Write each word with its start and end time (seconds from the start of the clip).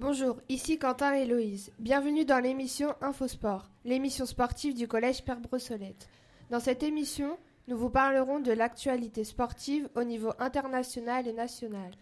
Bonjour, 0.00 0.38
ici 0.48 0.78
Quentin 0.78 1.14
et 1.14 1.24
Héloïse. 1.24 1.72
Bienvenue 1.78 2.24
dans 2.24 2.38
l'émission 2.38 2.94
Infosport, 3.02 3.68
l'émission 3.84 4.24
sportive 4.24 4.72
du 4.72 4.88
Collège 4.88 5.22
Père 5.22 5.40
Brossolette. 5.40 6.08
Dans 6.48 6.58
cette 6.58 6.82
émission, 6.82 7.36
nous 7.68 7.76
vous 7.76 7.90
parlerons 7.90 8.40
de 8.40 8.50
l'actualité 8.50 9.24
sportive 9.24 9.90
au 9.94 10.02
niveau 10.02 10.32
international 10.38 11.28
et 11.28 11.34
national, 11.34 11.92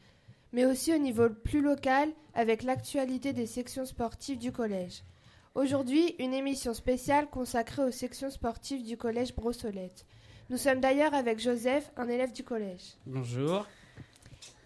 mais 0.53 0.64
aussi 0.64 0.95
au 0.95 0.98
niveau 0.98 1.29
plus 1.29 1.61
local 1.61 2.11
avec 2.34 2.62
l'actualité 2.62 3.32
des 3.32 3.46
sections 3.46 3.84
sportives 3.84 4.39
du 4.39 4.53
collège. 4.53 5.03
Aujourd'hui, 5.57 6.15
une 6.21 6.35
émission 6.35 6.75
spéciale 6.75 7.29
consacrée 7.29 7.83
aux 7.83 7.91
sections 7.91 8.30
sportives 8.30 8.85
du 8.85 8.96
collège 8.96 9.35
Brossolette. 9.35 10.07
Nous 10.51 10.57
sommes 10.57 10.79
d'ailleurs 10.79 11.15
avec 11.15 11.41
Joseph, 11.41 11.91
un 11.96 12.09
élève 12.09 12.33
du 12.33 12.45
collège. 12.45 12.95
Bonjour. 13.07 13.67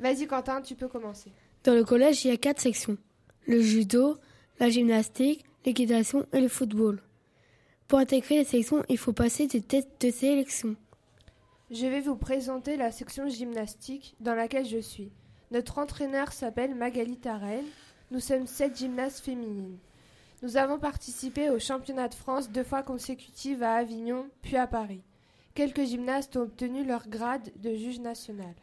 Vas-y 0.01 0.27
Quentin, 0.27 0.61
tu 0.61 0.75
peux 0.75 0.89
commencer. 0.89 1.33
Dans 1.65 1.75
le 1.75 1.85
collège, 1.85 2.27
il 2.27 2.29
y 2.29 2.35
a 2.35 2.37
quatre 2.37 2.61
sections. 2.61 2.99
Le 3.47 3.61
judo, 3.61 4.19
la 4.61 4.69
gymnastique, 4.69 5.45
l'équitation 5.65 6.27
et 6.33 6.41
le 6.41 6.49
football. 6.49 7.03
Pour 7.89 7.99
intégrer 7.99 8.37
les 8.37 8.45
sections, 8.45 8.85
il 8.89 8.99
faut 8.99 9.13
passer 9.13 9.47
des 9.47 9.61
tests 9.61 10.01
de 10.01 10.11
sélection. 10.11 10.77
Je 11.71 11.87
vais 11.87 12.01
vous 12.01 12.17
présenter 12.17 12.77
la 12.77 12.93
section 12.93 13.29
gymnastique 13.29 14.15
dans 14.21 14.35
laquelle 14.35 14.67
je 14.67 14.79
suis. 14.79 15.11
Notre 15.51 15.79
entraîneur 15.79 16.33
s'appelle 16.33 16.75
Magali 16.75 17.17
Tarel. 17.17 17.65
Nous 18.11 18.21
sommes 18.21 18.47
sept 18.47 18.77
gymnastes 18.77 19.25
féminines. 19.25 19.79
Nous 20.43 20.57
avons 20.57 20.79
participé 20.79 21.51
au 21.51 21.59
championnat 21.59 22.09
de 22.09 22.15
France 22.15 22.51
deux 22.51 22.65
fois 22.65 22.83
consécutives 22.83 23.63
à 23.63 23.75
Avignon, 23.75 24.27
puis 24.43 24.57
à 24.57 24.67
Paris. 24.67 25.03
Quelques 25.55 25.85
gymnastes 25.85 26.37
ont 26.37 26.43
obtenu 26.43 26.85
leur 26.85 27.09
grade 27.09 27.51
de 27.63 27.75
juge 27.75 28.01
national. 28.01 28.55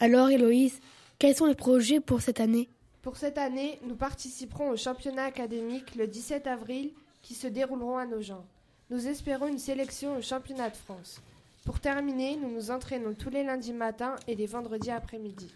Alors, 0.00 0.30
Héloïse, 0.30 0.80
quels 1.18 1.36
sont 1.36 1.46
les 1.46 1.54
projets 1.54 2.00
pour 2.00 2.20
cette 2.20 2.40
année? 2.40 2.68
Pour 3.04 3.18
cette 3.18 3.36
année, 3.36 3.78
nous 3.86 3.96
participerons 3.96 4.70
au 4.70 4.78
championnat 4.78 5.24
académique 5.24 5.94
le 5.94 6.06
17 6.06 6.46
avril 6.46 6.90
qui 7.20 7.34
se 7.34 7.46
dérouleront 7.46 7.98
à 7.98 8.06
Nogent. 8.06 8.42
Nous 8.88 9.06
espérons 9.08 9.46
une 9.46 9.58
sélection 9.58 10.16
au 10.16 10.22
championnat 10.22 10.70
de 10.70 10.76
France. 10.76 11.20
Pour 11.66 11.80
terminer, 11.80 12.36
nous 12.36 12.50
nous 12.50 12.70
entraînons 12.70 13.12
tous 13.12 13.28
les 13.28 13.44
lundis 13.44 13.74
matins 13.74 14.16
et 14.26 14.34
les 14.34 14.46
vendredis 14.46 14.90
après-midi. 14.90 15.52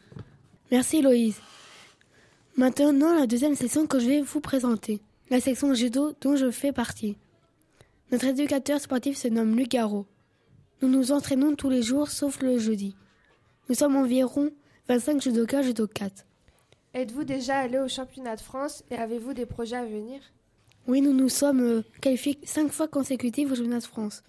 Merci, 0.71 0.99
Héloïse. 0.99 1.41
Maintenant, 2.59 3.19
la 3.19 3.27
deuxième 3.27 3.57
section 3.57 3.87
que 3.87 3.99
je 3.99 4.09
vais 4.09 4.21
vous 4.21 4.41
présenter, 4.41 5.01
la 5.31 5.41
section 5.41 5.73
judo 5.73 6.13
dont 6.21 6.37
je 6.37 6.51
fais 6.51 6.73
partie. 6.73 7.17
Notre 8.13 8.27
éducateur 8.27 8.79
sportif 8.79 9.17
se 9.17 9.29
nomme 9.29 9.57
Luc 9.57 9.71
Garot. 9.71 10.05
Nous 10.83 10.89
nous 10.89 11.13
entraînons 11.13 11.55
tous 11.55 11.71
les 11.71 11.83
jours 11.83 12.11
sauf 12.11 12.43
le 12.43 12.59
jeudi. 12.59 12.95
Nous 13.71 13.75
sommes 13.75 13.97
environ 13.97 14.51
25 14.89 15.23
judokas 15.23 15.63
judo 15.63 15.87
4. 15.87 16.28
Êtes-vous 16.95 17.25
déjà 17.25 17.59
allé 17.59 17.79
au 17.79 17.89
championnat 17.89 18.37
de 18.37 18.41
France 18.41 18.83
et 18.91 18.97
avez-vous 18.97 19.35
des 19.35 19.45
projets 19.45 19.77
à 19.77 19.85
venir? 19.85 20.21
Oui, 20.87 21.03
nous 21.03 21.13
nous 21.13 21.29
sommes 21.29 21.61
euh, 21.61 21.83
qualifiés 22.01 22.39
cinq 22.45 22.73
fois 22.73 22.89
consécutives 22.89 23.53
au 23.53 23.55
championnat 23.55 23.81
de 23.81 23.85
France. 23.85 24.23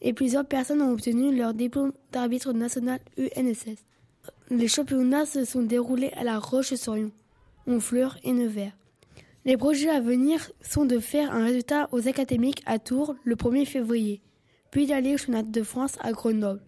Et 0.00 0.14
plusieurs 0.14 0.46
personnes 0.46 0.80
ont 0.80 0.92
obtenu 0.92 1.36
leur 1.36 1.52
diplôme 1.52 1.92
d'arbitre 2.12 2.54
national 2.54 3.00
UNSS. 3.18 3.84
Les 4.48 4.68
championnats 4.68 5.26
se 5.26 5.44
sont 5.44 5.62
déroulés 5.62 6.12
à 6.16 6.24
La 6.24 6.38
Roche-sur-Yon, 6.38 7.10
Honfleur 7.66 8.16
et 8.24 8.32
Nevers. 8.32 8.72
Les 9.44 9.58
projets 9.58 9.90
à 9.90 10.00
venir 10.00 10.50
sont 10.62 10.86
de 10.86 10.98
faire 10.98 11.32
un 11.32 11.44
résultat 11.44 11.88
aux 11.92 12.08
académiques 12.08 12.62
à 12.64 12.78
Tours 12.78 13.16
le 13.22 13.36
1er 13.36 13.66
février, 13.66 14.22
puis 14.70 14.86
d'aller 14.86 15.14
au 15.14 15.18
championnat 15.18 15.42
de 15.42 15.62
France 15.62 15.98
à 16.00 16.12
Grenoble. 16.12 16.62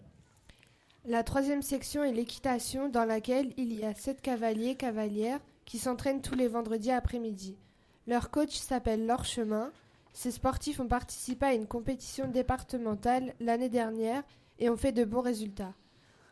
La 1.05 1.23
troisième 1.23 1.61
section 1.61 2.03
est 2.03 2.11
l'équitation 2.11 2.89
dans 2.89 3.05
laquelle 3.05 3.53
il 3.57 3.73
y 3.73 3.85
a 3.85 3.95
sept 3.95 4.21
cavaliers 4.21 4.75
cavalières 4.75 5.39
qui 5.65 5.79
s'entraînent 5.79 6.21
tous 6.21 6.35
les 6.35 6.47
vendredis 6.47 6.91
après-midi. 6.91 7.57
Leur 8.05 8.29
coach 8.29 8.55
s'appelle 8.55 9.05
Laure 9.05 9.23
Chemin. 9.23 9.71
Ces 10.13 10.31
sportifs 10.31 10.79
ont 10.79 10.87
participé 10.87 11.45
à 11.45 11.53
une 11.53 11.67
compétition 11.67 12.27
départementale 12.27 13.33
l'année 13.39 13.69
dernière 13.69 14.23
et 14.59 14.69
ont 14.69 14.75
fait 14.75 14.91
de 14.91 15.05
bons 15.05 15.21
résultats. 15.21 15.73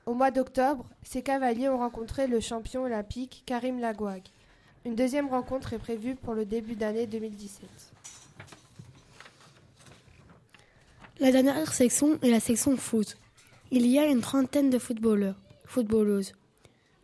Au 0.06 0.14
mois 0.14 0.32
d'octobre, 0.32 0.86
ces 1.02 1.22
cavaliers 1.22 1.70
ont 1.70 1.78
rencontré 1.78 2.28
le 2.28 2.40
champion 2.40 2.84
olympique 2.84 3.44
Karim 3.46 3.80
Lagouag. 3.80 4.24
Une 4.86 4.96
deuxième 4.96 5.28
rencontre 5.30 5.74
est 5.74 5.80
prévue 5.80 6.16
pour 6.16 6.34
le 6.34 6.46
début 6.46 6.76
d'année 6.76 7.08
2017. 7.08 7.70
La 11.20 11.32
dernière 11.32 11.74
section 11.74 12.20
est 12.22 12.30
la 12.30 12.40
section 12.40 12.76
foot. 12.76 13.18
Il 13.70 13.86
y 13.86 14.00
a 14.00 14.06
une 14.06 14.22
trentaine 14.22 14.70
de 14.70 14.80
footballeurs, 14.80 15.36
footballeuses. 15.66 16.32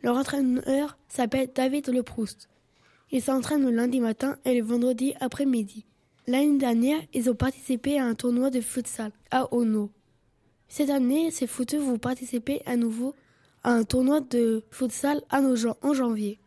Leur 0.01 0.16
entraîneur 0.16 0.97
s'appelle 1.09 1.50
David 1.53 1.90
Leproust. 1.90 2.47
Ils 3.12 3.22
s'entraînent 3.22 3.66
le 3.66 3.72
lundi 3.72 4.00
matin 4.00 4.38
et 4.46 4.56
le 4.56 4.66
vendredi 4.66 5.13
après-midi. 5.19 5.85
L'année 6.25 6.57
dernière, 6.57 7.01
ils 7.13 7.29
ont 7.29 7.35
participé 7.35 8.00
à 8.00 8.06
un 8.06 8.16
tournoi 8.16 8.50
de 8.50 8.62
futsal 8.62 9.12
à 9.29 9.53
Ono. 9.53 9.91
Cette 10.69 10.90
année, 10.90 11.31
ces 11.31 11.47
footeux 11.47 11.79
vont 11.79 11.97
participer 11.97 12.62
à 12.66 12.78
nouveau 12.78 13.13
à 13.63 13.72
un 13.72 13.84
tournoi 13.84 14.22
de 14.22 14.63
futsal 14.72 15.22
à 15.30 15.41
Nogent 15.41 15.75
en 15.81 15.94
janvier. 15.94 16.40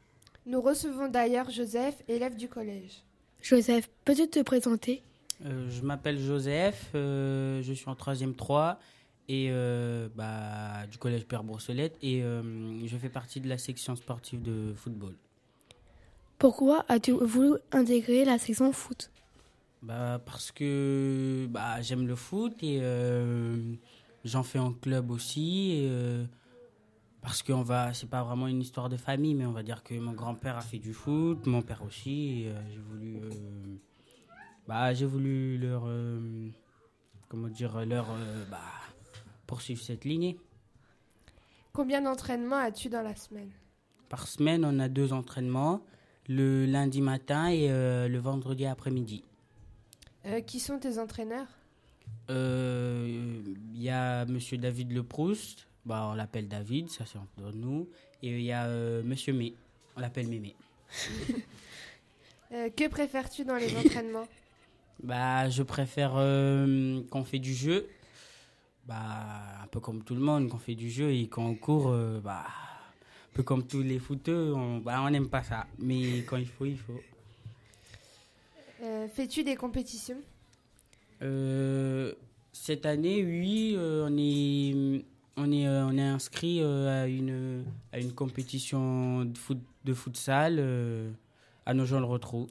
Nous 0.47 0.62
recevons 0.62 1.09
d'ailleurs 1.09 1.50
Joseph, 1.50 2.03
élève 2.09 2.37
du 2.37 2.48
collège. 2.48 3.03
Joseph, 3.43 3.91
peux-tu 4.06 4.28
te 4.28 4.41
présenter? 4.41 5.03
Euh, 5.44 5.69
je 5.69 5.83
m'appelle 5.83 6.19
Joseph, 6.19 6.91
euh, 6.94 7.60
je 7.62 7.72
suis 7.75 7.88
en 7.88 7.94
3e 7.94 8.34
3 8.34 8.78
et 9.28 9.48
euh, 9.50 10.09
bah, 10.14 10.87
du 10.91 10.98
collège 10.98 11.26
Père 11.26 11.42
Bourselette 11.42 11.97
et 12.03 12.22
euh, 12.22 12.87
je 12.87 12.97
fais 12.97 13.09
partie 13.09 13.41
de 13.41 13.48
la 13.48 13.59
section 13.59 13.97
sportive 13.97 14.42
de 14.42 14.72
football. 14.75 15.14
Pourquoi 16.38 16.84
as-tu 16.88 17.12
voulu 17.12 17.54
intégrer 17.72 18.25
la 18.25 18.38
section 18.38 18.72
foot? 18.72 19.10
Bah, 19.82 20.20
parce 20.25 20.53
que 20.53 21.47
bah, 21.50 21.81
j'aime 21.81 22.06
le 22.06 22.15
foot 22.15 22.54
et 22.62 22.78
euh, 22.81 23.75
j'en 24.25 24.42
fais 24.42 24.59
en 24.59 24.72
club 24.72 25.10
aussi. 25.10 25.72
Et, 25.72 25.91
parce 27.22 27.42
que 27.42 27.53
c'est 27.92 28.09
pas 28.09 28.22
vraiment 28.22 28.47
une 28.47 28.60
histoire 28.60 28.88
de 28.88 28.97
famille, 28.97 29.34
mais 29.34 29.47
on 29.47 29.53
va 29.53 29.65
dire 29.65 29.82
que 29.82 29.94
mon 29.94 30.12
grand-père 30.12 30.56
a 30.56 30.60
fait 30.60 30.78
du 30.78 30.92
foot, 30.92 31.47
mon 31.47 31.62
père 31.62 31.82
aussi. 31.82 32.42
et, 32.42 32.53
j'ai 32.70 32.78
voulu, 32.78 33.20
bah, 34.69 34.94
j'ai 34.94 35.06
voulu 35.06 35.59
leur, 35.59 35.88
comment 37.28 37.48
dire, 37.48 37.84
leur, 37.84 38.06
bah, 38.48 38.60
poursuivre 39.46 39.82
cette 39.82 40.04
lignée. 40.04 40.38
Combien 41.72 42.00
d'entraînements 42.02 42.56
as-tu 42.56 42.88
dans 42.88 43.02
la 43.02 43.14
semaine? 43.14 43.50
Par 44.08 44.26
semaine, 44.28 44.64
on 44.64 44.78
a 44.78 44.88
deux 44.88 45.12
entraînements, 45.12 45.82
le 46.28 46.64
lundi 46.66 47.00
matin 47.00 47.48
et 47.48 47.70
euh, 47.70 48.08
le 48.08 48.18
vendredi 48.18 48.64
après-midi. 48.66 49.22
Euh, 50.26 50.40
Qui 50.40 50.58
sont 50.60 50.78
tes 50.78 50.98
entraîneurs? 50.98 51.48
Euh, 52.30 53.42
Il 53.74 53.82
y 53.82 53.90
a 53.90 54.24
Monsieur 54.26 54.58
David 54.58 54.92
Leproust, 54.92 55.66
bah, 55.84 56.08
on 56.10 56.14
l'appelle 56.14 56.48
David, 56.48 56.88
ça 56.90 57.04
c'est 57.06 57.18
entre 57.18 57.52
nous. 57.54 57.88
Et 58.22 58.30
il 58.30 58.42
y 58.42 58.52
a 58.52 58.66
euh, 58.66 59.02
Monsieur 59.04 59.32
May, 59.32 59.54
on 59.96 60.00
l'appelle 60.00 60.28
Mémé. 60.28 60.54
Euh, 62.52 62.70
Que 62.70 62.86
préfères-tu 62.88 63.44
dans 63.44 63.56
les 63.56 63.76
entraînements? 63.76 64.28
Bah, 65.02 65.50
je 65.50 65.62
préfère 65.64 66.12
euh, 66.16 67.02
qu'on 67.10 67.24
fait 67.24 67.40
du 67.40 67.52
jeu, 67.52 67.88
bah, 68.86 69.62
un 69.62 69.66
peu 69.66 69.80
comme 69.80 70.02
tout 70.02 70.14
le 70.14 70.20
monde, 70.20 70.48
qu'on 70.48 70.58
fait 70.58 70.74
du 70.74 70.91
jeu 70.91 71.12
et 71.12 71.28
quand 71.28 71.44
on 71.44 71.54
court, 71.54 71.88
euh, 71.88 72.20
bah, 72.20 72.44
un 72.47 73.34
peu 73.34 73.42
comme 73.42 73.66
tous 73.66 73.82
les 73.82 73.98
footeux, 73.98 74.52
on 74.54 74.78
bah, 74.78 75.02
on 75.02 75.10
n'aime 75.10 75.28
pas 75.28 75.42
ça. 75.42 75.66
Mais 75.78 76.22
quand 76.22 76.36
il 76.36 76.47
faut, 76.47 76.66
il 76.66 76.78
faut. 76.78 77.00
Euh, 78.82 79.08
Fais-tu 79.08 79.42
des 79.42 79.56
compétitions? 79.56 80.20
Euh, 81.22 82.12
cette 82.52 82.86
année, 82.86 83.24
oui, 83.24 83.74
euh, 83.76 84.06
on 84.08 84.16
est, 84.16 85.04
on 85.36 85.50
est, 85.50 85.66
euh, 85.66 85.86
on 85.86 85.97
est 85.97 86.03
inscrit 86.03 86.60
euh, 86.60 87.04
à 87.04 87.06
une, 87.06 87.64
à 87.92 87.98
une 87.98 88.12
compétition 88.12 89.24
de 89.24 89.36
foot, 89.38 89.58
de 89.84 89.94
futsal 89.94 90.56
euh, 90.58 91.10
à 91.64 91.74
Nogent-le-Rotrou. 91.74 92.48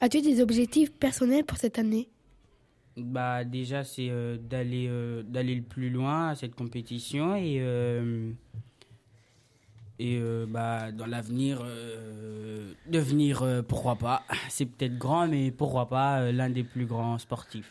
As-tu 0.00 0.22
des 0.22 0.40
objectifs 0.40 0.92
personnels 0.92 1.44
pour 1.44 1.58
cette 1.58 1.78
année? 1.78 2.08
Bah 2.96 3.44
déjà, 3.44 3.84
c'est 3.84 4.08
euh, 4.10 4.36
d'aller, 4.36 4.86
euh, 4.88 5.22
d'aller 5.22 5.54
le 5.54 5.62
plus 5.62 5.90
loin 5.90 6.28
à 6.28 6.34
cette 6.34 6.54
compétition 6.54 7.36
et, 7.36 7.58
euh, 7.60 8.32
et 9.98 10.20
bah, 10.48 10.92
dans 10.92 11.06
l'avenir, 11.06 11.62
devenir, 12.86 13.64
pourquoi 13.68 13.96
pas, 13.96 14.22
c'est 14.48 14.64
peut-être 14.64 14.96
grand, 14.96 15.28
mais 15.28 15.50
pourquoi 15.50 15.88
pas, 15.88 16.32
l'un 16.32 16.48
des 16.48 16.64
plus 16.64 16.86
grands 16.86 17.18
sportifs. 17.18 17.70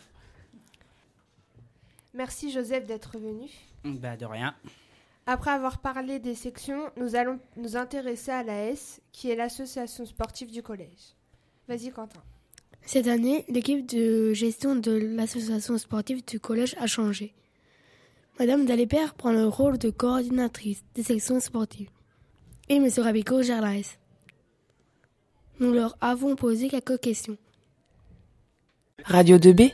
Merci 2.14 2.52
Joseph 2.52 2.86
d'être 2.86 3.18
venu. 3.18 3.50
Bah, 3.84 4.16
de 4.16 4.26
rien. 4.26 4.54
Après 5.26 5.52
avoir 5.52 5.80
parlé 5.80 6.20
des 6.20 6.36
sections, 6.36 6.92
nous 6.98 7.16
allons 7.16 7.40
nous 7.58 7.78
intéresser 7.78 8.32
à 8.32 8.44
l'AS, 8.44 9.02
qui 9.12 9.32
est 9.32 9.36
l'association 9.36 10.06
sportive 10.06 10.52
du 10.52 10.62
collège. 10.62 11.16
Vas-y 11.68 11.92
Quentin. 11.92 12.22
Cette 12.86 13.08
année, 13.08 13.46
l'équipe 13.50 13.86
de 13.88 14.34
gestion 14.34 14.76
de 14.76 14.92
l'association 14.92 15.78
sportive 15.78 16.26
du 16.26 16.40
collège 16.40 16.76
a 16.80 16.88
changé. 16.88 17.34
Madame 18.40 18.66
Dalépère 18.66 19.14
prend 19.16 19.32
le 19.32 19.46
rôle 19.48 19.78
de 19.78 19.90
coordinatrice 19.90 20.84
des 20.96 21.04
sections 21.04 21.40
sportives. 21.40 21.90
et 22.70 22.76
M. 22.76 22.88
Rabico 22.98 23.42
gère 23.42 23.62
la 23.62 23.78
S. 23.78 23.98
Nous 25.60 25.74
leur 25.74 25.98
avons 26.02 26.36
posé 26.36 26.70
quelques 26.70 27.00
questions. 27.00 27.38
Radio 29.04 29.38
2B 29.38 29.72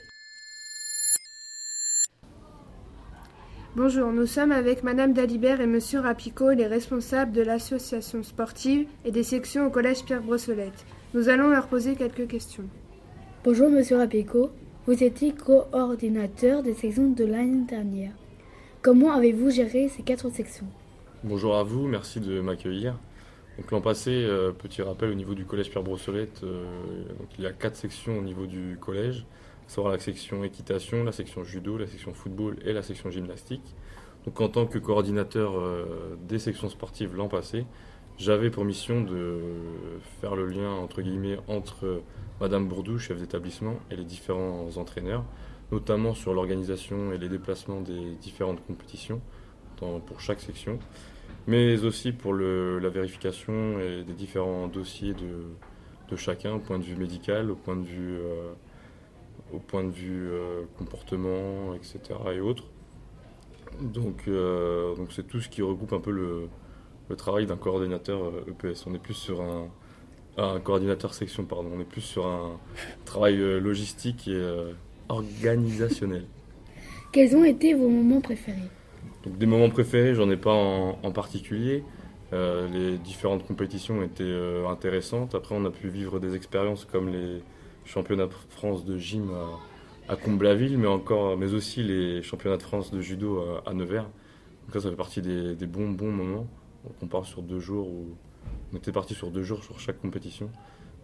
Bonjour, 3.76 4.12
nous 4.14 4.26
sommes 4.26 4.54
avec 4.54 4.84
Madame 4.84 5.12
Dalibert 5.14 5.60
et 5.60 5.68
Monsieur 5.68 6.00
Rapico, 6.00 6.52
les 6.52 6.66
responsables 6.68 7.34
de 7.34 7.42
l'association 7.42 8.24
sportive 8.24 8.88
et 9.04 9.12
des 9.12 9.24
sections 9.24 9.68
au 9.68 9.70
collège 9.70 10.06
Pierre 10.06 10.22
Brossolette. 10.24 10.86
Nous 11.14 11.28
allons 11.28 11.50
leur 11.50 11.68
poser 11.68 11.96
quelques 11.96 12.28
questions. 12.28 12.64
Bonjour 13.46 13.70
Monsieur 13.70 13.98
Rapico, 13.98 14.50
vous 14.88 15.04
étiez 15.04 15.32
coordinateur 15.32 16.64
des 16.64 16.74
sections 16.74 17.12
de 17.12 17.26
l'année 17.26 17.64
dernière. 17.68 18.12
Comment 18.82 19.12
avez-vous 19.12 19.52
géré 19.52 19.88
ces 19.88 20.02
quatre 20.02 20.32
sections? 20.32 20.66
Bonjour 21.24 21.56
à 21.56 21.62
vous, 21.62 21.86
merci 21.86 22.20
de 22.20 22.42
m'accueillir. 22.42 22.98
Donc 23.60 23.70
l'an 23.70 23.82
passé, 23.82 24.10
euh, 24.10 24.52
petit 24.52 24.82
rappel 24.82 25.12
au 25.12 25.14
niveau 25.14 25.36
du 25.36 25.46
collège 25.46 25.70
Pierre 25.70 25.84
Brossolette, 25.84 26.42
euh, 26.44 26.66
donc 27.20 27.28
il 27.38 27.44
y 27.44 27.46
a 27.46 27.52
quatre 27.52 27.76
sections 27.76 28.18
au 28.18 28.24
niveau 28.24 28.48
du 28.48 28.80
collège 28.82 29.28
sera 29.68 29.92
la 29.92 30.00
section 30.00 30.44
équitation, 30.44 31.04
la 31.04 31.12
section 31.12 31.44
judo, 31.44 31.78
la 31.78 31.86
section 31.86 32.16
football 32.16 32.58
et 32.66 32.74
la 32.74 32.82
section 32.82 33.12
gymnastique. 33.12 33.76
Donc 34.26 34.42
en 34.42 34.50
tant 34.50 34.66
que 34.66 34.80
coordinateur 34.80 35.54
euh, 35.56 36.18
des 36.28 36.40
sections 36.40 36.70
sportives 36.70 37.16
l'an 37.16 37.28
passé, 37.28 37.68
j'avais 38.18 38.50
pour 38.50 38.66
mission 38.66 39.02
de 39.02 39.40
faire 40.22 40.36
le 40.36 40.48
lien 40.48 40.72
entre 40.72 41.02
guillemets 41.02 41.38
entre 41.48 42.02
Madame 42.42 42.68
Bourdou, 42.68 42.98
chef 42.98 43.20
d'établissement, 43.20 43.76
et 43.92 43.96
les 43.96 44.04
différents 44.04 44.70
entraîneurs, 44.78 45.24
notamment 45.72 46.14
sur 46.14 46.34
l'organisation 46.34 47.14
et 47.14 47.18
les 47.18 47.30
déplacements 47.30 47.82
des 47.82 48.16
différentes 48.22 48.66
compétitions 48.66 49.22
pour 49.78 50.22
chaque 50.22 50.40
section, 50.40 50.80
mais 51.48 51.84
aussi 51.84 52.12
pour 52.12 52.34
la 52.34 52.90
vérification 52.90 53.80
et 53.80 54.04
des 54.04 54.14
différents 54.14 54.68
dossiers 54.68 55.14
de, 55.14 56.16
chacun, 56.16 56.54
au 56.54 56.60
point 56.60 56.80
de 56.80 56.84
vue 56.84 56.96
médical, 56.96 57.52
au 57.52 57.56
point 57.56 57.76
de 57.76 57.86
vue 57.86 58.18
euh, 58.18 58.54
au 59.54 59.60
point 59.60 59.84
de 59.84 59.92
vue 59.92 60.30
euh, 60.32 60.64
comportement, 60.78 61.74
etc. 61.74 62.00
et 62.34 62.40
autres. 62.40 62.64
Donc, 63.82 64.24
euh, 64.28 64.96
donc 64.96 65.12
c'est 65.12 65.28
tout 65.28 65.42
ce 65.42 65.50
qui 65.50 65.62
regroupe 65.62 65.94
un 65.94 66.00
peu 66.00 66.12
le, 66.12 66.48
le 67.10 67.16
travail 67.16 67.46
d'un 67.46 67.58
coordinateur 67.58 68.32
EPS. 68.48 68.66
Euh, 68.66 68.72
e 68.72 68.90
on 68.90 68.96
est 68.96 69.00
plus 69.00 69.14
sur 69.14 69.42
un, 69.42 69.68
un 70.38 70.60
coordinateur 70.60 71.14
section, 71.14 71.46
pardon. 71.46 71.72
On 71.76 71.80
est 71.80 71.90
plus 71.90 72.02
sur 72.02 72.26
un 72.28 72.60
travail 73.06 73.38
logistique 73.38 74.28
et 74.28 74.42
organisationnel. 75.10 76.26
Quels 77.12 77.36
ont 77.36 77.44
été 77.44 77.74
vos 77.74 77.90
moments 77.90 78.22
préférés? 78.22 78.58
Donc, 79.24 79.38
Des 79.38 79.46
moments 79.46 79.70
préférés, 79.70 80.14
j'en 80.16 80.30
ai 80.30 80.38
pas 80.38 80.54
en, 80.54 81.00
en 81.02 81.12
particulier. 81.12 81.84
les 82.34 82.98
différentes 82.98 83.46
compétitions 83.46 84.04
étaient 84.04 84.36
intéressantes. 84.68 85.36
Après, 85.36 85.56
on 85.56 85.64
a 85.66 85.72
pu 85.72 85.88
vivre 85.88 86.20
des 86.20 86.36
expériences 86.36 86.86
comme 86.86 87.10
les, 87.10 87.42
championnat 87.86 88.28
de 88.28 88.34
France 88.50 88.84
de 88.84 88.98
gym 88.98 89.30
à, 90.10 90.16
Comblaville, 90.16 90.78
mais, 90.78 90.88
encore, 90.88 91.38
mais 91.38 91.54
aussi 91.54 91.82
les 91.84 92.22
championnats 92.22 92.58
de 92.58 92.64
France 92.64 92.92
de 92.92 93.00
judo 93.02 93.44
à, 93.66 93.74
Nevers. 93.74 94.04
Donc 94.04 94.74
ça, 94.74 94.82
ça 94.82 94.90
fait 94.90 94.96
partie 94.96 95.22
des, 95.22 95.56
bons, 95.66 95.92
bons 95.92 96.12
moments. 96.12 96.48
On 97.02 97.08
part 97.08 97.26
sur 97.26 97.42
deux 97.42 97.60
jours, 97.60 97.88
où 97.88 98.16
on 98.74 98.78
était 98.78 98.92
parti 98.92 99.14
sur 99.14 99.32
deux 99.32 99.44
jours 99.44 99.64
sur 99.64 99.80
chaque 99.80 100.00
compétition. 100.00 100.50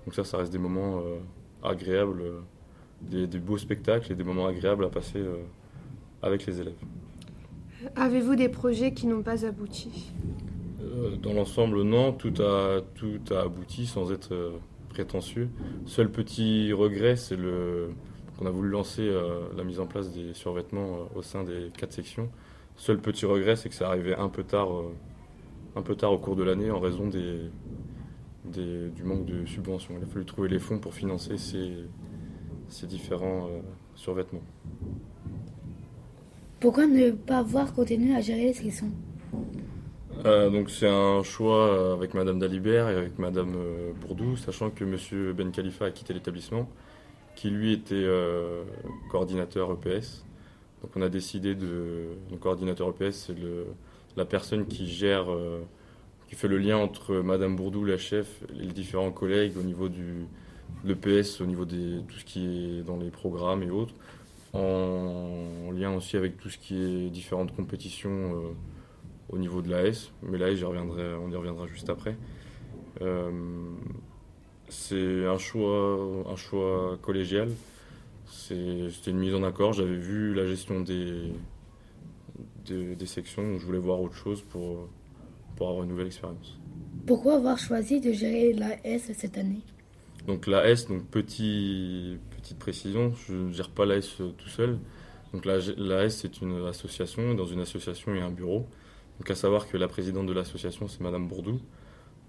Donc 0.05 0.15
ça, 0.15 0.23
ça 0.23 0.37
reste 0.37 0.51
des 0.51 0.57
moments 0.57 0.99
euh, 0.99 1.19
agréables, 1.63 2.23
des, 3.01 3.27
beaux 3.39 3.57
spectacles 3.57 4.11
et 4.11 4.15
des 4.15 4.23
moments 4.23 4.47
agréables 4.47 4.85
à 4.85 4.89
passer 4.89 5.19
euh, 5.19 5.37
avec 6.21 6.45
les 6.45 6.61
élèves. 6.61 6.73
Avez-vous 7.95 8.35
des 8.35 8.49
projets 8.49 8.93
qui 8.93 9.07
n'ont 9.07 9.23
pas 9.23 9.45
abouti? 9.45 10.11
Euh, 10.81 11.15
Dans 11.17 11.33
l'ensemble, 11.33 11.81
non. 11.81 12.13
Tout 12.13 12.33
a, 12.41 12.81
tout 12.95 13.21
a 13.31 13.41
abouti 13.41 13.87
sans 13.87 14.11
être 14.11 14.53
prétentieux. 14.89 15.49
Seul 15.85 16.11
petit 16.11 16.73
regret, 16.73 17.15
c'est 17.15 17.37
le 17.37 17.89
qu'on 18.41 18.47
a 18.47 18.51
voulu 18.51 18.69
lancer 18.69 19.03
euh, 19.03 19.41
la 19.55 19.63
mise 19.63 19.79
en 19.79 19.85
place 19.85 20.11
des 20.11 20.33
survêtements 20.33 20.95
euh, 20.95 21.19
au 21.19 21.21
sein 21.21 21.43
des 21.43 21.71
quatre 21.77 21.93
sections. 21.93 22.29
Seul 22.75 22.97
petit 22.97 23.25
regret, 23.25 23.55
c'est 23.55 23.69
que 23.69 23.75
ça 23.75 23.87
arrivait 23.87 24.15
un 24.15 24.29
peu 24.29 24.43
tard, 24.43 24.73
euh, 24.73 24.93
un 25.75 25.81
peu 25.81 25.95
tard 25.95 26.11
au 26.11 26.17
cours 26.17 26.35
de 26.35 26.43
l'année 26.43 26.71
en 26.71 26.79
raison 26.79 27.07
des, 27.07 27.49
du 28.45 29.03
manque 29.03 29.25
de 29.25 29.45
subventions. 29.45 29.95
Il 29.97 30.03
a 30.03 30.07
fallu 30.07 30.25
trouver 30.25 30.49
les 30.49 30.59
fonds 30.59 30.79
pour 30.79 30.93
financer 30.93 31.37
ces, 31.37 31.73
ces 32.67 32.87
différents 32.87 33.47
survêtements. 33.95 34.43
Pourquoi 36.59 36.85
ne 36.85 37.11
pas 37.11 37.39
avoir 37.39 37.73
continué 37.73 38.15
à 38.15 38.21
gérer 38.21 38.45
les 38.45 38.53
sections 38.53 38.91
euh, 40.25 40.51
donc 40.51 40.69
c'est 40.69 40.87
un 40.87 41.23
choix 41.23 41.67
euh, 41.67 41.93
avec 41.95 42.13
Madame 42.13 42.37
Dalibert 42.37 42.89
et 42.89 42.95
avec 42.95 43.17
Madame 43.17 43.55
euh, 43.55 43.91
Bourdou, 44.01 44.35
sachant 44.37 44.69
que 44.69 44.83
Monsieur 44.83 45.33
Ben 45.33 45.51
Khalifa 45.51 45.85
a 45.85 45.91
quitté 45.91 46.13
l'établissement, 46.13 46.69
qui 47.35 47.49
lui 47.49 47.73
était 47.73 48.05
coordinateur 49.09 49.71
EPS. 49.71 50.25
Donc 50.81 50.91
on 50.95 51.01
a 51.01 51.09
décidé 51.09 51.55
de... 51.55 52.09
Donc 52.29 52.39
coordinateur 52.39 52.89
EPS, 52.89 53.15
c'est 53.27 53.35
la 54.17 54.25
personne 54.25 54.65
qui 54.65 54.87
gère, 54.87 55.27
qui 56.27 56.35
fait 56.35 56.47
le 56.47 56.57
lien 56.57 56.77
entre 56.77 57.15
Madame 57.15 57.55
Bourdou, 57.55 57.85
la 57.85 57.97
chef, 57.97 58.43
et 58.59 58.63
les 58.63 58.73
différents 58.73 59.11
collègues 59.11 59.57
au 59.57 59.63
niveau 59.63 59.89
du 59.89 60.25
l'EPS, 60.83 61.41
au 61.41 61.45
niveau 61.45 61.65
de 61.65 61.99
tout 62.07 62.17
ce 62.17 62.25
qui 62.25 62.45
est 62.45 62.81
dans 62.81 62.97
les 62.97 63.09
programmes 63.09 63.63
et 63.63 63.69
autres, 63.69 63.93
en 64.53 65.71
lien 65.71 65.95
aussi 65.95 66.17
avec 66.17 66.37
tout 66.37 66.49
ce 66.49 66.57
qui 66.57 66.75
est 66.75 67.09
différentes 67.09 67.55
compétitions 67.55 68.55
au 69.29 69.37
niveau 69.37 69.61
de 69.61 69.69
l'AS, 69.69 70.11
mais 70.23 70.37
là, 70.37 70.47
reviendrai, 70.47 71.13
on 71.15 71.29
y 71.31 71.35
reviendra 71.35 71.67
juste 71.67 71.89
après. 71.89 72.17
Euh, 73.01 73.31
c'est 74.67 75.25
un 75.25 75.37
choix, 75.37 75.99
un 76.29 76.35
choix 76.35 76.97
collégial. 77.01 77.49
C'était 78.27 79.11
une 79.11 79.19
mise 79.19 79.35
en 79.35 79.43
accord. 79.43 79.73
J'avais 79.73 79.95
vu 79.95 80.33
la 80.33 80.45
gestion 80.45 80.81
des, 80.81 81.33
des, 82.65 83.05
sections, 83.05 83.43
donc 83.43 83.59
je 83.59 83.65
voulais 83.65 83.79
voir 83.79 84.01
autre 84.01 84.15
chose 84.15 84.41
pour, 84.41 84.89
pour 85.55 85.69
avoir 85.69 85.83
une 85.83 85.89
nouvelle 85.89 86.07
expérience. 86.07 86.59
Pourquoi 87.05 87.35
avoir 87.35 87.57
choisi 87.57 87.99
de 87.99 88.11
gérer 88.11 88.53
l'AS 88.53 89.11
cette 89.13 89.37
année? 89.37 89.61
Donc 90.27 90.47
l'AS, 90.47 90.87
donc 90.87 91.05
petit, 91.07 92.17
petite 92.37 92.59
précision, 92.59 93.13
je 93.27 93.33
ne 93.33 93.51
gère 93.51 93.69
pas 93.69 93.85
l'AS 93.85 94.17
tout 94.37 94.49
seul. 94.49 94.77
Donc 95.33 95.45
l'AS 95.45 96.09
c'est 96.09 96.41
une 96.41 96.65
association. 96.65 97.33
Dans 97.33 97.45
une 97.45 97.61
association, 97.61 98.13
il 98.13 98.19
y 98.19 98.21
a 98.21 98.25
un 98.25 98.31
bureau. 98.31 98.67
Donc 99.19 99.29
à 99.29 99.35
savoir 99.35 99.67
que 99.67 99.77
la 99.77 99.87
présidente 99.87 100.27
de 100.27 100.33
l'association, 100.33 100.87
c'est 100.87 101.01
Madame 101.01 101.27
Bourdou. 101.27 101.59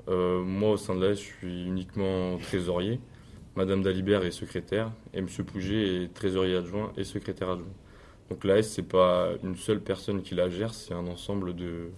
Euh, 0.09 0.43
moi, 0.43 0.71
au 0.71 0.77
sein 0.77 0.95
de 0.95 1.05
l'AS, 1.05 1.15
je 1.15 1.25
suis 1.25 1.65
uniquement 1.65 2.39
trésorier. 2.39 3.01
Madame 3.57 3.83
Dalibert 3.83 4.25
est 4.25 4.31
secrétaire 4.31 4.93
et 5.13 5.21
Monsieur 5.21 5.45
Pouget 5.45 6.05
est 6.05 6.15
trésorier 6.15 6.57
adjoint 6.57 6.93
et 6.97 7.05
secrétaire 7.05 7.51
adjoint. 7.51 7.67
Donc 8.31 8.45
l'AS, 8.45 8.63
c'est 8.63 8.83
pas 8.83 9.31
une 9.43 9.57
seule 9.57 9.81
personne 9.81 10.23
qui 10.23 10.35
la 10.35 10.49
gère, 10.49 10.75
c'est 10.75 10.95
un 10.95 11.07
ensemble 11.07 11.55
de, 11.55 11.91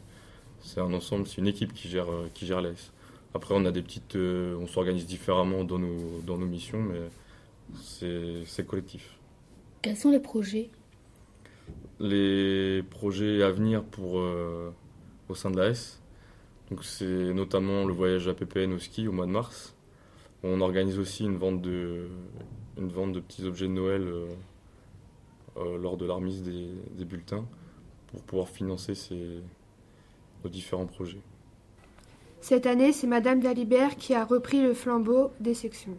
c'est 0.61 0.81
un 0.81 0.93
ensemble, 0.93 1.27
c'est 1.27 1.39
une 1.39 1.47
équipe 1.47 1.73
qui 1.73 1.89
gère 1.89 2.11
euh, 2.11 2.29
qui 2.35 2.47
gère 2.47 2.61
l'AS. 2.61 2.93
Après, 3.35 3.55
on 3.57 3.65
a 3.65 3.73
des 3.73 3.83
petites, 3.83 4.17
euh, 4.17 4.57
on 4.57 4.67
s'organise 4.67 5.07
différemment 5.07 5.65
dans 5.65 5.79
nos 5.79 6.21
dans 6.27 6.39
nos 6.39 6.47
missions, 6.47 6.81
mais 6.81 7.01
c'est 7.83 8.67
collectif. 8.67 9.17
Quels 9.83 9.97
sont 9.97 10.11
les 10.11 10.21
projets? 10.21 10.71
Les 12.01 12.83
projets 12.91 13.43
à 13.43 13.51
venir 13.51 13.85
pour 13.85 14.21
au 15.29 15.35
sein 15.35 15.51
de 15.51 15.59
l'AS. 15.59 16.01
Donc 16.71 16.85
c'est 16.85 17.35
notamment 17.35 17.85
le 17.85 17.93
voyage 17.93 18.29
à 18.29 18.35
PPN 18.35 18.73
au 18.73 18.79
ski 18.79 19.07
au 19.07 19.13
mois 19.13 19.27
de 19.27 19.31
mars. 19.31 19.75
On 20.43 20.61
organise 20.61 20.99
aussi 20.99 21.25
une 21.25 21.37
vente 21.37 21.63
de, 21.63 22.09
une 22.79 22.89
vente 22.89 23.13
de 23.13 23.21
petits 23.21 23.45
objets 23.45 23.67
de 23.67 23.73
Noël 23.73 24.03
euh, 24.03 24.27
euh, 24.27 24.35
lors 25.57 25.97
de 25.97 26.07
la 26.07 26.15
remise 26.15 26.43
des, 26.43 27.05
bulletins 27.05 27.45
pour 28.09 28.23
pouvoir 28.23 28.49
financer 28.49 28.95
ces, 28.95 29.41
nos 30.43 30.51
différents 30.51 30.87
projets. 30.87 31.21
Cette 32.41 32.67
année, 32.67 32.93
c'est 32.93 33.07
Madame 33.07 33.41
Dalibert 33.41 33.97
qui 33.97 34.15
a 34.15 34.25
repris 34.25 34.63
le 34.63 34.75
flambeau 34.75 35.31
des 35.41 35.55
sections. 35.55 35.97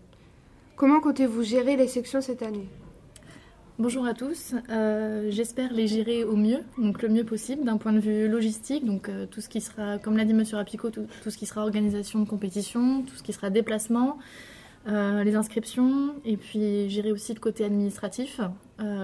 Comment 0.76 1.00
comptez-vous 1.00 1.42
gérer 1.42 1.76
les 1.76 1.88
sections 1.88 2.22
cette 2.22 2.44
année? 2.44 2.68
Bonjour 3.78 4.06
à 4.06 4.14
tous, 4.14 4.56
euh, 4.70 5.28
j'espère 5.32 5.74
les 5.74 5.88
gérer 5.88 6.24
au 6.24 6.38
mieux, 6.38 6.60
donc 6.78 7.02
le 7.02 7.10
mieux 7.10 7.26
possible 7.26 7.66
d'un 7.66 7.76
point 7.76 7.92
de 7.92 8.00
vue 8.00 8.30
logistique, 8.30 8.86
donc 8.86 9.10
euh, 9.10 9.26
tout 9.26 9.42
ce 9.42 9.50
qui 9.50 9.60
sera, 9.60 9.98
comme 9.98 10.16
l'a 10.16 10.24
dit 10.24 10.34
Monsieur 10.34 10.56
Rapico, 10.56 10.90
tout, 10.92 11.08
ce 11.28 11.38
qui 11.38 11.46
sera 11.46 11.62
organisation 11.62 12.20
de 12.20 12.26
compétition, 12.26 13.02
tout 13.02 13.16
ce 13.16 13.22
qui 13.22 13.34
sera 13.34 13.50
déplacement, 13.50 14.18
euh, 14.88 15.26
les 15.26 15.36
inscriptions, 15.36 16.16
et 16.24 16.38
puis 16.38 16.90
gérer 16.90 17.12
aussi 17.12 17.34
le 17.34 17.42
côté 17.42 17.66
administratif, 17.66 18.40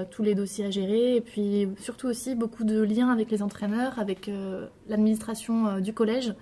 tous 0.10 0.24
les 0.24 0.36
dossiers 0.36 0.66
à 0.66 0.70
gérer, 0.70 1.16
et 1.16 1.22
puis 1.22 1.70
surtout 1.80 2.08
aussi 2.08 2.36
beaucoup 2.36 2.64
de 2.64 2.82
liens 2.82 3.10
avec 3.10 3.32
les 3.32 3.42
entraîneurs, 3.42 4.00
avec 4.00 4.30
l'administration 4.90 5.80
du 5.80 5.94
collège, 5.94 6.34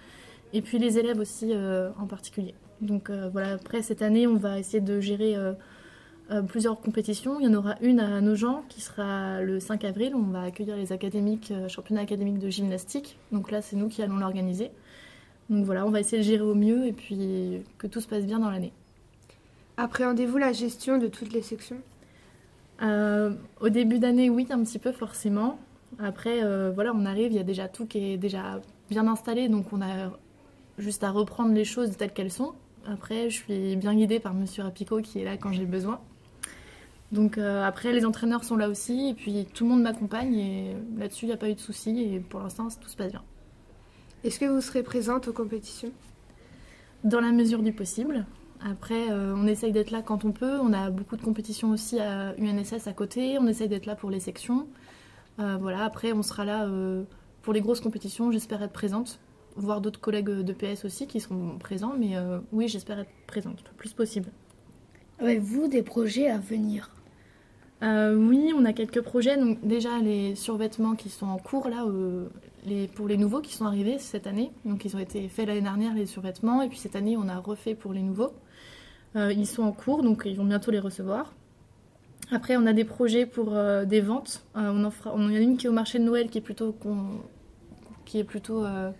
et 0.54 0.62
puis 0.62 0.80
les 0.80 0.98
élèves 0.98 1.20
aussi 1.20 1.54
en 1.56 2.08
particulier. 2.08 2.56
Donc 2.82 3.12
voilà, 3.12 3.54
après 3.54 3.84
cette 3.84 4.02
année, 4.02 4.26
on 4.26 4.36
va 4.36 4.58
essayer 4.58 4.82
de 4.82 5.00
gérer 5.00 5.36
euh, 6.32 6.44
plusieurs 6.44 6.80
compétitions. 6.80 7.40
Il 7.40 7.46
y 7.46 7.50
en 7.50 7.56
aura 7.56 7.76
une 7.82 8.00
à 8.00 8.22
Nogent 8.22 8.64
qui 8.70 8.82
sera 8.82 9.42
le 9.42 9.60
5 9.60 9.84
avril. 9.84 10.14
On 10.14 10.30
va 10.32 10.44
accueillir 10.44 10.76
les 10.76 10.92
académiques, 10.92 11.50
euh, 11.50 11.68
championnats 11.68 12.02
académiques 12.02 12.38
de 12.38 12.50
gymnastique. 12.50 13.18
Donc 13.32 13.50
là, 13.50 13.64
c'est 13.64 13.76
nous 13.76 13.90
qui 13.90 14.04
allons 14.04 14.18
l'organiser. 14.18 14.70
Donc 15.50 15.66
voilà, 15.66 15.88
on 15.88 15.90
va 15.90 16.00
essayer 16.00 16.20
de 16.20 16.28
gérer 16.28 16.44
au 16.44 16.54
mieux 16.54 16.86
et 16.86 16.94
puis 16.94 17.64
que 17.80 17.88
tout 17.88 18.00
se 18.00 18.08
passe 18.08 18.26
bien 18.26 18.38
dans 18.38 18.52
l'année. 18.52 18.72
Appréhendez-vous 19.78 20.38
la 20.38 20.54
gestion 20.54 21.00
de 21.00 21.08
toutes 21.08 21.34
les 21.34 21.42
sections? 21.42 21.82
Euh, 22.82 23.34
au 23.60 23.70
début 23.70 24.00
d'année, 24.00 24.30
oui, 24.30 24.48
un 24.50 24.64
petit 24.64 24.80
peu 24.80 24.92
forcément. 24.92 25.60
Après, 25.98 26.44
euh, 26.44 26.72
voilà, 26.74 26.94
on 26.94 27.06
arrive, 27.06 27.32
il 27.32 27.36
y 27.36 27.40
a 27.40 27.44
déjà 27.44 27.68
tout 27.68 27.86
qui 27.86 28.14
est 28.14 28.18
déjà 28.18 28.62
bien 28.90 29.08
installé, 29.08 29.50
donc 29.50 29.74
on 29.74 29.82
a 29.82 30.12
juste 30.78 31.04
à 31.04 31.12
reprendre 31.12 31.54
les 31.54 31.66
choses 31.66 31.98
telles 31.98 32.14
qu'elles 32.14 32.32
sont. 32.32 32.54
Après, 32.88 33.30
je 33.30 33.36
suis 33.36 33.76
bien 33.76 33.94
guidée 33.94 34.20
par 34.20 34.34
Monsieur 34.34 34.64
Rapico 34.64 35.02
qui 35.02 35.20
est 35.20 35.26
là 35.26 35.36
quand 35.36 35.52
j'ai 35.52 35.66
besoin. 35.66 36.00
Donc 37.12 37.38
euh, 37.38 37.64
après, 37.66 37.92
les 37.92 38.06
entraîneurs 38.06 38.44
sont 38.44 38.56
là 38.56 38.70
aussi, 38.70 39.10
et 39.10 39.14
puis 39.14 39.46
tout 39.54 39.64
le 39.66 39.72
monde 39.72 39.82
m'accompagne, 39.82 40.36
et 40.36 40.76
là-dessus, 40.98 41.26
il 41.26 41.30
n'y 41.30 41.34
a 41.34 41.38
pas 41.38 41.50
eu 41.50 41.56
de 41.56 41.60
soucis, 41.60 42.14
et 42.14 42.20
pour 42.20 42.40
l'instant, 42.40 42.68
tout 42.80 42.88
se 42.88 42.96
passe 42.96 43.12
bien. 43.12 43.24
Est-ce 44.24 44.40
que 44.40 44.46
vous 44.46 44.62
serez 44.62 44.84
présente 44.84 45.28
aux 45.28 45.34
compétitions? 45.34 45.92
Dans 47.04 47.20
la 47.20 47.32
mesure 47.32 47.64
du 47.64 47.74
possible. 47.74 48.26
Après, 48.62 49.10
euh, 49.10 49.34
on 49.36 49.48
essaye 49.48 49.72
d'être 49.72 49.92
là 49.92 50.02
quand 50.02 50.26
on 50.26 50.32
peut. 50.32 50.60
On 50.60 50.74
a 50.74 50.90
beaucoup 50.90 51.16
de 51.16 51.22
compétitions 51.22 51.72
aussi 51.72 52.00
à 52.00 52.36
UNSS 52.38 52.88
à 52.88 52.94
côté. 52.94 53.38
On 53.40 53.48
essaye 53.48 53.70
d'être 53.70 53.86
là 53.86 53.96
pour 53.96 54.10
les 54.10 54.20
sections. 54.20 54.68
Euh, 55.40 55.58
voilà. 55.60 55.86
Après, 55.86 56.12
on 56.12 56.24
sera 56.24 56.44
là 56.44 56.66
euh, 56.66 57.04
pour 57.42 57.54
les 57.54 57.62
grosses 57.62 57.80
compétitions. 57.80 58.32
J'espère 58.32 58.62
être 58.62 58.74
présente. 58.74 59.20
Voir 59.56 59.80
d'autres 59.82 60.00
collègues 60.00 60.30
de 60.30 60.54
PS 60.54 60.86
aussi 60.86 61.08
qui 61.08 61.20
seront 61.20 61.58
présents. 61.58 61.94
Mais 61.98 62.14
oui, 62.52 62.68
j'espère 62.68 63.00
être 63.00 63.10
présente 63.28 63.64
le 63.66 63.76
plus 63.76 63.94
possible. 63.94 64.30
Avez-vous 65.20 65.68
des 65.68 65.82
projets 65.82 66.30
à 66.30 66.38
venir? 66.38 66.92
Oui, 67.82 68.54
on 68.56 68.64
a 68.64 68.72
quelques 68.72 69.02
projets. 69.02 69.38
Donc 69.38 69.60
déjà 69.66 69.98
les 70.00 70.36
survêtements 70.36 70.96
qui 70.96 71.10
sont 71.10 71.26
en 71.26 71.38
cours 71.38 71.68
là, 71.68 71.86
les, 72.66 72.88
pour 72.88 73.08
les 73.08 73.18
nouveaux 73.18 73.42
qui 73.42 73.54
sont 73.54 73.66
arrivés 73.66 73.98
cette 74.00 74.28
année. 74.28 74.52
Donc 74.64 74.86
ils 74.86 74.96
ont 74.96 75.00
été 75.00 75.28
faits 75.28 75.48
l'année 75.48 75.62
dernière 75.62 75.94
les 75.94 76.06
survêtements 76.06 76.62
et 76.62 76.70
puis 76.70 76.78
cette 76.78 76.96
année 76.96 77.18
on 77.18 77.28
a 77.28 77.38
refait 77.38 77.76
pour 77.76 77.92
les 77.92 78.04
nouveaux. 78.04 78.32
Euh, 79.16 79.34
ils 79.34 79.48
sont 79.48 79.64
en 79.64 79.72
cours 79.72 80.04
donc 80.04 80.24
ils 80.26 80.36
vont 80.38 80.46
bientôt 80.46 80.72
les 80.72 80.80
recevoir. 80.80 81.34
Après 82.32 82.56
on 82.58 82.66
a 82.68 82.74
des 82.74 82.86
projets 82.86 83.26
pour 83.26 83.56
euh, 83.56 83.86
des 83.86 84.02
ventes. 84.02 84.46
Euh, 84.56 84.72
on 84.74 84.84
en 84.84 84.92
fera, 84.92 85.12
on 85.16 85.26
en 85.26 85.30
a 85.34 85.40
une 85.40 85.58
qui 85.58 85.66
est 85.66 85.70
au 85.70 85.74
marché 85.74 85.98
de 86.00 86.04
Noël 86.04 86.30
qui 86.30 86.38
est 86.38 86.42
plutôt 86.42 86.76
qui 88.06 88.20
est 88.20 88.24
plutôt 88.24 88.64
euh, 88.66 88.92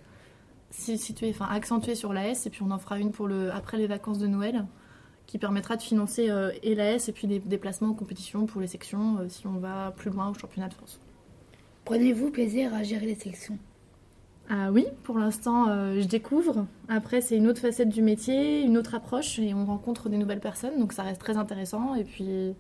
si- 0.72 0.98
située, 0.98 1.30
enfin 1.30 1.48
accentuée 1.52 1.96
sur 1.96 2.12
l'AS 2.14 2.46
et 2.46 2.50
puis 2.50 2.62
on 2.64 2.72
en 2.72 2.80
fera 2.80 3.00
une 3.00 3.12
pour 3.12 3.28
le 3.28 3.52
après 3.52 3.78
les 3.78 3.88
vacances 3.88 4.20
de 4.20 4.28
Noël 4.28 4.66
qui 5.28 5.38
permettra 5.38 5.76
de 5.76 5.82
financer 5.84 6.28
et 6.64 6.74
l'AS 6.74 7.08
et 7.08 7.12
puis 7.12 7.28
des 7.28 7.38
déplacements 7.40 7.90
en 7.90 7.94
compétition 7.94 8.48
pour 8.48 8.62
les 8.62 8.68
sections 8.68 9.20
si 9.30 9.46
on 9.46 9.60
va 9.60 9.92
plus 9.96 10.10
loin 10.10 10.30
au 10.30 10.34
championnat 10.34 10.70
de 10.70 10.74
France. 10.74 11.00
Prenez-vous 11.86 12.32
plaisir 12.32 12.74
à 12.74 12.82
gérer 12.82 13.06
les 13.06 13.16
sections? 13.16 13.60
Ah 14.52 14.72
oui, 14.72 14.88
pour 15.04 15.20
l'instant 15.20 15.68
euh, 15.70 16.02
je 16.02 16.08
découvre. 16.08 16.66
Après 16.88 17.22
c'est 17.22 17.38
une 17.38 17.48
autre 17.48 17.62
facette 17.62 17.90
du 17.90 18.02
métier, 18.02 18.62
une 18.64 18.78
autre 18.78 18.96
approche 18.96 19.38
et 19.40 19.54
on 19.54 19.66
rencontre 19.66 20.10
des 20.10 20.18
nouvelles 20.18 20.40
personnes 20.40 20.80
donc 20.80 20.92
ça 20.94 21.04
reste 21.04 21.22
très 21.22 21.38
intéressant 21.38 21.94
et 21.94 22.04
puis 22.04 22.56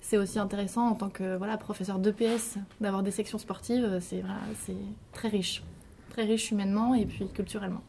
c'est 0.00 0.16
aussi 0.16 0.38
intéressant 0.38 0.88
en 0.88 0.94
tant 0.94 1.10
que 1.10 1.36
voilà, 1.36 1.56
professeur 1.58 1.98
d'EPS 1.98 2.56
d'avoir 2.80 3.02
des 3.02 3.10
sections 3.10 3.38
sportives, 3.38 3.98
c'est 4.00 4.22
c'est 4.64 4.76
très 5.12 5.28
riche. 5.28 5.62
Très 6.10 6.22
riche 6.22 6.50
humainement 6.50 6.94
et 6.94 7.04
puis 7.04 7.28
culturellement. 7.28 7.82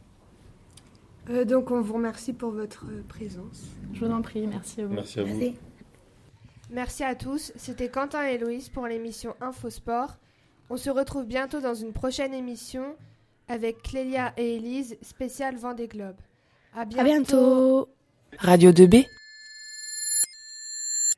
Euh, 1.30 1.46
Donc 1.46 1.72
on 1.72 1.80
vous 1.80 1.94
remercie 1.94 2.34
pour 2.34 2.52
votre 2.52 2.86
présence. 3.08 3.68
Je 3.94 4.04
vous 4.04 4.12
en 4.12 4.22
prie, 4.22 4.46
merci 4.48 4.82
à 4.82 4.88
vous. 4.88 4.94
Merci 4.94 5.20
à 5.20 5.24
vous. 5.24 5.30
Merci. 5.30 5.56
Merci 6.70 7.04
à 7.04 7.16
tous. 7.16 7.54
C'était 7.56 7.88
Quentin 7.88 8.24
et 8.24 8.38
Loïs 8.38 8.68
pour 8.68 8.88
l'émission 8.88 9.36
Infosport. 9.40 10.18
On 10.70 10.76
se 10.76 10.90
retrouve 10.90 11.26
bientôt 11.26 11.62
dans 11.62 11.76
une 11.76 11.94
prochaine 11.94 12.34
émission 12.34 12.84
avec 13.48 13.82
Clélia 13.82 14.34
et 14.38 14.56
Élise, 14.56 14.98
spéciale 15.02 15.56
Vendée 15.56 15.88
Globe. 15.88 16.16
À 16.76 16.82
À 16.82 16.86
bientôt. 16.86 17.90
Radio 18.40 18.72
2B 18.72 19.06